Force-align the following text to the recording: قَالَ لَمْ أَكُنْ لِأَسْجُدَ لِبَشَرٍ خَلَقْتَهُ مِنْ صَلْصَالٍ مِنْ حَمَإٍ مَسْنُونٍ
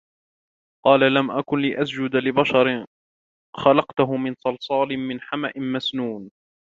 قَالَ 0.85 1.13
لَمْ 1.13 1.31
أَكُنْ 1.31 1.59
لِأَسْجُدَ 1.59 2.15
لِبَشَرٍ 2.15 2.85
خَلَقْتَهُ 3.55 4.17
مِنْ 4.17 4.35
صَلْصَالٍ 4.39 4.97
مِنْ 4.97 5.21
حَمَإٍ 5.21 5.51
مَسْنُونٍ 5.59 6.31